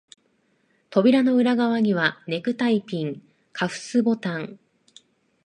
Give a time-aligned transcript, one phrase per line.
[0.89, 3.21] 扉の裏側には、ネクタイピン、
[3.53, 4.59] カフスボタン、